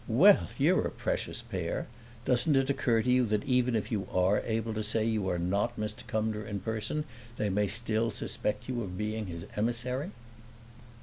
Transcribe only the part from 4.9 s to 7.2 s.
you are not Mr. Cumnor in person